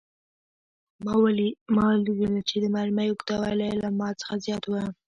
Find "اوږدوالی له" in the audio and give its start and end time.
3.09-3.87